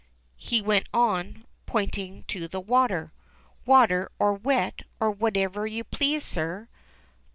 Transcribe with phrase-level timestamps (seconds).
[0.37, 3.13] he went on, pointing to the water.
[3.67, 6.67] "Water or wet, or whatever you please, sir."